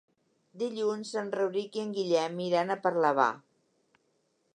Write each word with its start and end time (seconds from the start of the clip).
Dilluns 0.61 1.11
en 1.21 1.29
Rauric 1.35 1.77
i 1.79 1.83
en 1.87 1.91
Guillem 1.97 2.39
iran 2.47 2.77
a 2.77 2.81
Parlavà. 2.87 3.29